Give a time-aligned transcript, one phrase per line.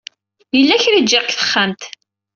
[0.57, 1.81] Yella kra i ǧǧiɣ deg texxamt.